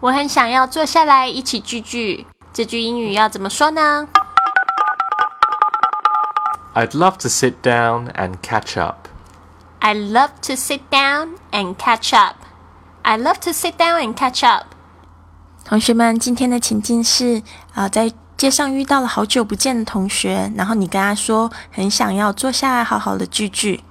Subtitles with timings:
[0.00, 2.24] 我很想要坐下来一起聚聚。
[2.52, 4.06] 这句英语要怎么说呢
[6.74, 9.08] ？I'd love to sit down and catch up.
[9.80, 12.36] I love to sit down and catch up.
[13.02, 14.66] I love to sit down and catch up.
[15.64, 17.42] 同学们，今天的情境是
[17.74, 23.82] 啊，在街上遇到了好久不见的同学，然后你跟他说很想要坐下来好好的聚聚。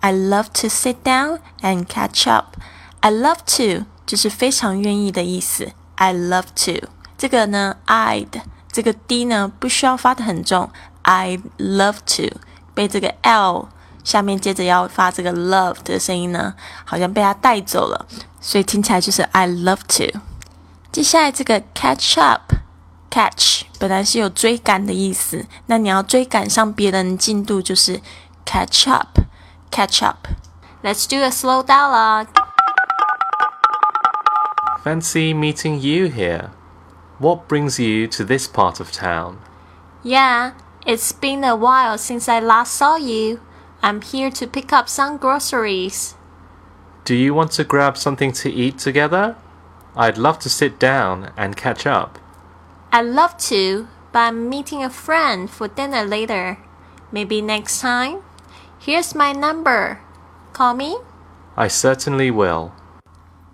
[0.00, 2.56] I love to sit down and catch up.
[3.00, 5.70] I love to 就是非常愿意的意思。
[5.96, 6.88] I love to
[7.18, 8.40] 这个呢，I'd
[8.72, 10.70] 这个 d 呢不需要发的很重。
[11.02, 12.38] I love to
[12.74, 13.68] 被这个 l
[14.02, 16.54] 下面接着要发这个 love 的声音呢，
[16.86, 18.06] 好像被它带走了，
[18.40, 20.18] 所以听起来就是 I love to。
[20.90, 28.00] 接下来这个 catch up，catch 本来是有追赶的意思，那你要追赶上别人进度就是
[28.46, 30.26] catch up，catch up。
[30.82, 32.37] Let's do a slow dialogue.
[34.84, 36.52] Fancy meeting you here.
[37.18, 39.40] What brings you to this part of town?
[40.04, 40.52] Yeah,
[40.86, 43.40] it's been a while since I last saw you.
[43.82, 46.14] I'm here to pick up some groceries.
[47.04, 49.36] Do you want to grab something to eat together?
[49.96, 52.20] I'd love to sit down and catch up.
[52.92, 56.58] I'd love to, but I'm meeting a friend for dinner later.
[57.10, 58.22] Maybe next time?
[58.78, 60.00] Here's my number.
[60.52, 60.98] Call me?
[61.56, 62.72] I certainly will.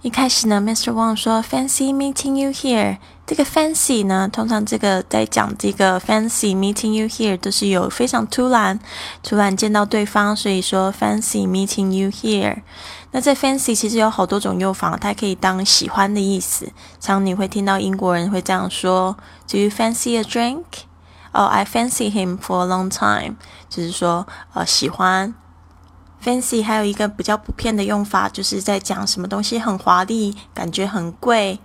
[0.04, 0.92] 一开始呢，Mr.
[0.92, 2.98] Wang 说 “Fancy meeting you here”。
[3.26, 8.78] 这个 “fancy” 呢，通常这个在讲这个 “fancy meeting you here” 都是有非常突然、
[9.22, 12.58] 突然见到对方，所以说 “fancy meeting you here”。
[13.12, 16.70] 那这 “fancy” 其实有好多种用法，它可以当喜欢的意思。
[17.00, 19.16] 常你会听到英国人会这样说
[19.48, 20.64] ：“Do you fancy a drink？”
[21.32, 23.36] 哦，“I fancy him for a long time”，
[23.70, 25.34] 就是说呃喜欢。
[26.24, 31.58] Fancy 还有一个比较普遍的用法，就是在讲什么东西很华丽，感觉很贵，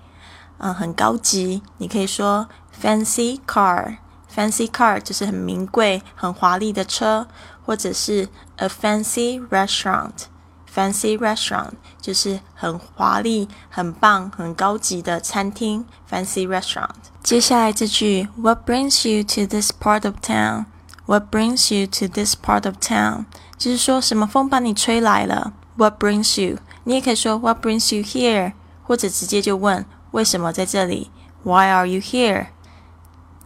[0.57, 1.61] 嗯，很高级。
[1.77, 2.49] 你可以说
[2.81, 7.27] Fancy car，Fancy car 就是很名贵、很华丽的车，
[7.65, 16.89] 或者是 a fancy restaurant，Fancy restaurant 就是很华丽、很棒、很高级的餐厅，Fancy restaurant。
[17.23, 20.65] 接下来这句 What brings you to this part of town？
[21.08, 23.26] town？What brings you to this part of town？
[23.56, 25.52] 就是说什么风把你吹来了？
[25.76, 26.58] What brings you？
[26.84, 28.52] 你也可以说 What brings you here？
[28.82, 31.10] 或者直接就问为什么在这里？
[31.42, 32.46] Why are you here？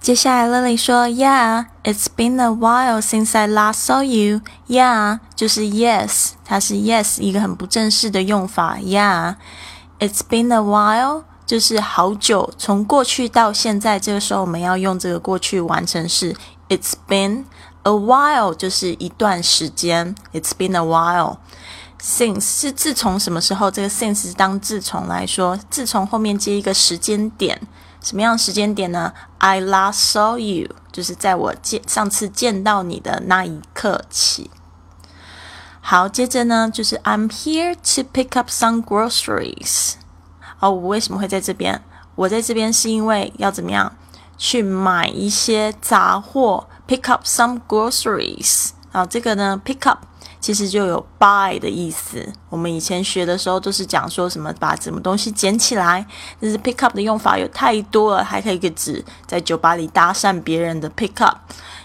[0.01, 8.77] 接下来 Lily 说，Yeah，it's been a while since I last saw you。Yeah，就是 Yes，它是 Yes 一个很不正式的用法。
[8.77, 16.37] Yeah，it's been a while，就是好久，从过去到现在，这个时候我们要用这个过去完成式。
[16.70, 17.46] It's been
[17.84, 21.38] A while 就是一段时间，It's been a while.
[22.02, 23.70] Since 是自从什么时候？
[23.70, 27.62] 这个 since 是当自从来说，自从后面接一个时间点，
[28.02, 34.52] 什么样时间点呢？I last saw you，就是在我见上次见到你的那一刻起。
[35.80, 39.94] 好，接着呢，就是 I'm here to pick up some groceries。
[40.60, 41.84] 哦，我为什么会在这边？
[42.16, 43.96] 我在这边是因为要怎么样？
[44.46, 48.72] 去买一些杂货，pick up some groceries。
[48.92, 50.00] 啊，这个呢，pick up
[50.42, 52.28] 其实就有 buy 的意思。
[52.50, 56.06] 我们以前学的时候都是讲说什么把什么东西捡起来，
[56.42, 61.38] 但是 pick up 的用法有太多了，还可以指在酒吧里搭讪别人的 pick up，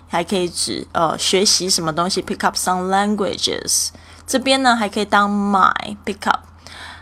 [0.08, 3.90] 还可以指呃学习什么东西 pick up some languages。
[4.26, 6.40] 这边呢还可以当买 pick up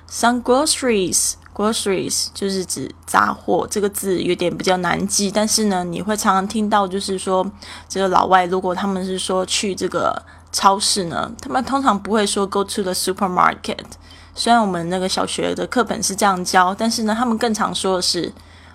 [0.06, 1.36] some groceries。
[1.56, 7.50] Groceries 就是指杂货，这个字有点比较难记，但是呢，你会常常听到，就是说
[7.88, 10.22] 这个老外如果他们是说去这个
[10.52, 13.86] 超市呢，他们通常不会说 go to the supermarket。
[14.34, 18.30] 虽然我们那个小学的课本是这样教，但是呢，他们更常说的是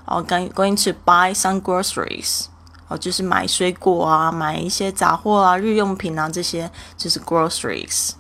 [0.06, 2.46] 哦，going going to buy some groceries，
[2.88, 8.14] 哦，就是买水果啊，买一些杂货啊，日用品啊，这些就是 groceries。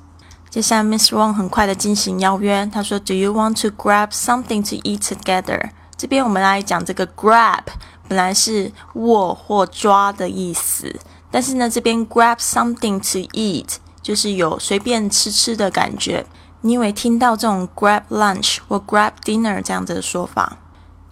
[0.51, 2.69] 接下来，Miss Wang 很快的进行邀约。
[2.73, 7.61] 他说：“Do you want to grab something to eat together？” 这边我们来讲这个 “grab”，
[8.09, 10.93] 本来是握或抓的意思，
[11.31, 16.25] 但是呢，这边 “grab something to eat” 就是有随便吃吃的感觉。
[16.59, 20.57] 你以为听到这种 “grab lunch” 或 “grab dinner” 这样子的说法？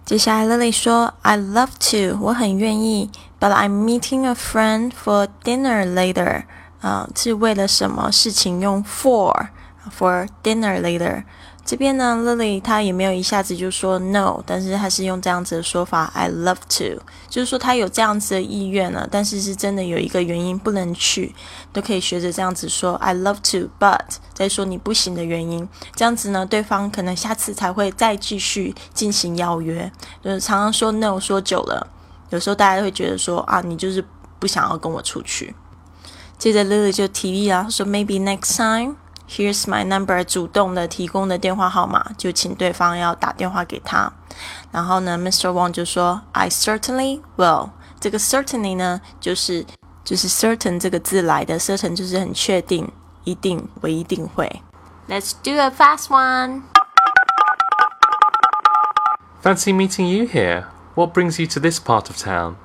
[0.04, 3.10] 接下来，Lily 说：“I love to，我很愿意
[3.40, 6.42] ，but I'm meeting a friend for dinner later。”
[6.80, 9.48] 啊，是为了什么事情用 for
[9.98, 11.24] for dinner later？
[11.62, 21.34] 这边呢，Lily 她也没有一下子就说 no，但是她是用这样子的说法，I love to，就是说她有这样子的意愿了，但是是真的有一个原因不能去，
[21.72, 24.00] 都可以学着这样子说 I love to，but
[24.32, 29.92] 再说你不行的原因，这样子呢，对方可能下次才会再继续进行邀约。
[30.24, 31.86] 就是常常说 no 说久了，
[32.30, 34.04] 有时候大家会觉得说啊，你就是
[34.40, 35.54] 不想要跟我出去。
[36.39, 44.13] 接着 Lily 就提议啊，说 maybe next time。Here's my number，主动的提供的电话号码，就请对方要打电话给他。
[44.71, 45.49] 然后呢，Mr.
[45.49, 47.69] Wang 就说，I certainly will。
[47.99, 49.65] 这个 certainly 呢，就是
[50.03, 52.91] 就是 certain 这个字来的，certain 就是很确定，
[53.23, 54.61] 一定，我一定会。
[55.09, 56.61] Let's do a fast one.
[59.41, 60.65] Fancy meeting you here.
[60.93, 62.55] What brings you to this part of town?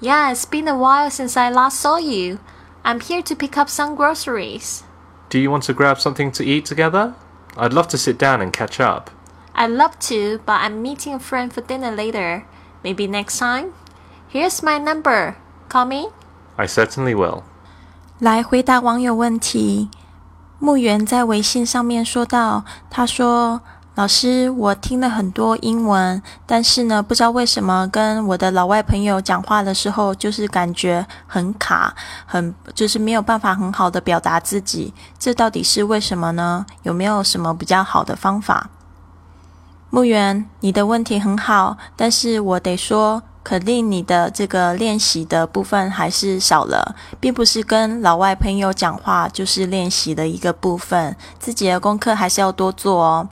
[0.00, 2.38] Yeah, it's been a while since I last saw you.
[2.84, 4.82] I'm here to pick up some groceries.
[5.28, 7.14] Do you want to grab something to eat together?
[7.56, 9.10] I'd love to sit down and catch up.
[9.54, 12.46] I'd love to, but I'm meeting a friend for dinner later.
[12.82, 13.72] Maybe next time?
[14.28, 15.36] Here's my number.
[15.68, 16.08] Call me.
[16.56, 17.42] I certainly will.
[18.18, 19.90] 来回答网友问题。
[20.58, 23.62] 木原在微信上面说到，他说。
[23.95, 31.95] 老师，我听了很多英文，但是呢，不知道为什么跟我的老外朋友讲话的时候，就是感觉很卡，
[32.25, 34.93] 很就是没有办法很好的表达自己。
[35.17, 36.65] 这到底是为什么呢？
[36.83, 38.69] 有没有什么比较好的方法？
[39.89, 53.29] 木原，你的问题很好，但是我得说，肯定你的这个练习的部分还是少了，并不是跟老外朋友讲话就是练习的一个部分，自己的功课还是要多做哦。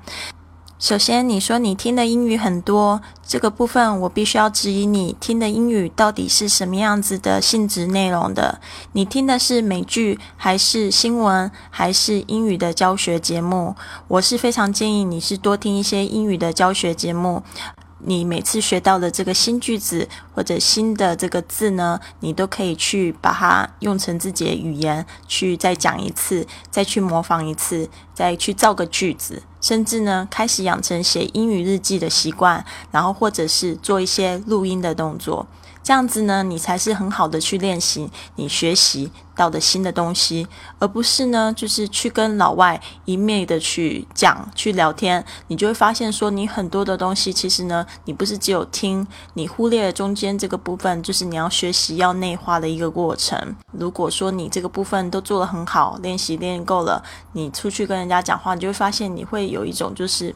[0.84, 8.60] 首先，你说你听的英语很多，这个部分我必须要质疑你听的英语到底是什么样子的性质内容的？
[8.92, 13.74] 你听的是美剧，还是新闻，还是英语的教学节目？
[14.10, 17.42] 我是非常建议你是多听一些英语的教学节目。
[18.06, 35.48] 你每次学到的这个新句子或者新的这个字呢，你都可以去把它用成自己的语言去再讲一次，再去模仿一次，再去造个句子，甚至呢开始养成写英语日记的习惯，然后或者是做一些录音的动作。
[35.84, 40.48] 这样子呢，你才是很好的去练习你学习到的新的东西，
[40.80, 45.26] 而不是呢，就是去跟老外一昧的去讲、去聊天。
[45.48, 53.38] 你就会发现说，你很多的东西其实呢，你不是只有听，你忽略了中间间这个部分，就是你要学习、要内化的一个过程。
[53.74, 57.04] 如果说你这个部分都做得很好，练习练够了，
[57.34, 60.34] 你出去跟人家讲话，你就会发现你会有一种就是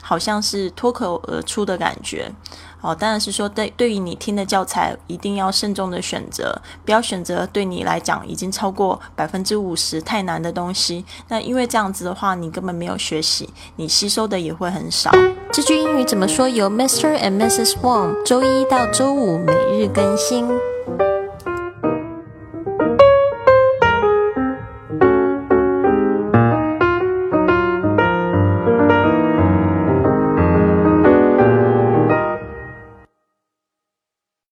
[0.00, 2.32] 好像是脱口而出的感觉。
[2.80, 11.04] 哦，当然是说对，对于你听的教材，一定要慎重的选择，不要选择对你来讲已经超过百分之五十太难的东西。
[11.26, 15.10] 那因为这样子的话，你根本没有学习，你吸收的也会很少。
[15.50, 16.48] 这句英语怎么说？
[16.48, 17.18] 由 Mr.
[17.18, 17.72] and Mrs.
[17.82, 20.46] Wang 周一到周五每日更新。